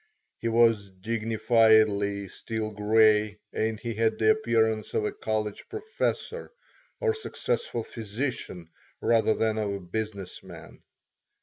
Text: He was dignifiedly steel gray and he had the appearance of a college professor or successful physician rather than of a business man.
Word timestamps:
He 0.39 0.47
was 0.47 0.89
dignifiedly 0.89 2.27
steel 2.31 2.71
gray 2.71 3.37
and 3.53 3.79
he 3.79 3.93
had 3.93 4.17
the 4.17 4.31
appearance 4.31 4.95
of 4.95 5.05
a 5.05 5.11
college 5.11 5.69
professor 5.69 6.51
or 6.99 7.13
successful 7.13 7.83
physician 7.83 8.71
rather 8.99 9.35
than 9.35 9.59
of 9.59 9.71
a 9.71 9.79
business 9.79 10.41
man. 10.41 10.81